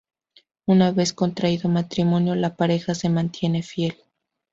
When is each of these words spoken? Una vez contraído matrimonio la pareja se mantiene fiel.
Una 0.65 0.91
vez 0.91 1.13
contraído 1.13 1.69
matrimonio 1.69 2.33
la 2.33 2.55
pareja 2.55 2.95
se 2.95 3.07
mantiene 3.07 3.61
fiel. 3.61 3.97